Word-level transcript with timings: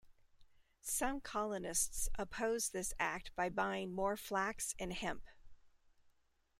Some 0.81 1.21
colonists 1.21 2.09
opposed 2.17 2.73
this 2.73 2.91
act 2.97 3.35
by 3.35 3.49
buying 3.49 3.93
more 3.93 4.17
flax 4.17 4.73
and 4.79 4.91
hemp. 4.91 5.27